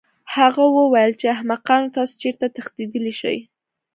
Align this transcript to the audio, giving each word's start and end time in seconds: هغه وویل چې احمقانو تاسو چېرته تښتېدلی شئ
هغه 0.35 0.63
وویل 0.77 1.11
چې 1.19 1.33
احمقانو 1.35 1.93
تاسو 1.95 2.13
چېرته 2.23 2.45
تښتېدلی 2.55 3.13
شئ 3.19 3.37